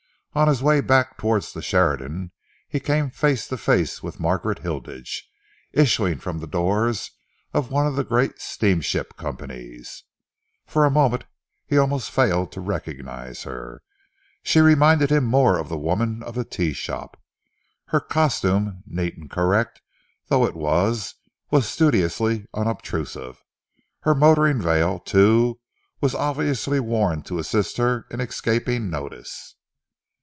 On 0.33 0.47
his 0.47 0.63
way 0.63 0.79
back 0.79 1.17
towards 1.17 1.51
the 1.51 1.61
Sheridan, 1.61 2.31
he 2.69 2.79
came 2.79 3.09
face 3.09 3.49
to 3.49 3.57
face 3.57 4.01
with 4.01 4.17
Margaret 4.17 4.59
Hilditch, 4.59 5.29
issuing 5.73 6.19
from 6.19 6.39
the 6.39 6.47
doors 6.47 7.11
of 7.53 7.69
one 7.69 7.85
of 7.85 7.97
the 7.97 8.05
great 8.05 8.39
steamship 8.39 9.17
companies. 9.17 10.05
For 10.65 10.85
a 10.85 10.89
moment 10.89 11.25
he 11.67 11.77
almost 11.77 12.11
failed 12.11 12.53
to 12.53 12.61
recognise 12.61 13.43
her. 13.43 13.83
She 14.41 14.61
reminded 14.61 15.09
him 15.11 15.25
more 15.25 15.59
of 15.59 15.67
the 15.67 15.77
woman 15.77 16.23
of 16.23 16.33
the 16.35 16.45
tea 16.45 16.71
shop. 16.71 17.21
Her 17.87 17.99
costume, 17.99 18.83
neat 18.87 19.17
and 19.17 19.29
correct 19.29 19.81
though 20.29 20.45
it 20.45 20.55
was, 20.55 21.13
was 21.49 21.67
studiously 21.67 22.45
unobtrusive. 22.53 23.43
Her 24.03 24.15
motoring 24.15 24.61
veil, 24.61 24.97
too, 24.97 25.59
was 25.99 26.15
obviously 26.15 26.79
worn 26.79 27.21
to 27.23 27.37
assist 27.37 27.75
her 27.75 28.05
in 28.09 28.21
escaping 28.21 28.89
notice. 28.89 29.55